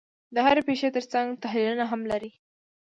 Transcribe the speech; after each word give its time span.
د 0.33 0.35
هرې 0.45 0.61
پېښې 0.67 0.89
ترڅنګ 0.95 1.27
تحلیلونه 1.43 1.85
هم 1.91 2.01
لري. 2.11 2.31